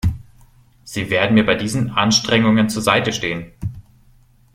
Sie 0.83 1.11
werden 1.11 1.35
mir 1.35 1.45
bei 1.45 1.53
diesen 1.53 1.91
Anstrengungen 1.91 2.69
zur 2.69 2.81
Seite 2.81 3.13
stehen. 3.13 3.51